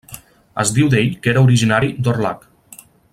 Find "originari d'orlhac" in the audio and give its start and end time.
1.49-2.45